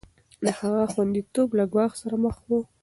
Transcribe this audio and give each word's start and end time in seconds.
د 0.43 0.45
هغه 0.59 0.83
خونديتوب 0.93 1.49
له 1.59 1.65
ګواښ 1.73 1.91
سره 2.01 2.15
مخ 2.23 2.37
و. 2.47 2.49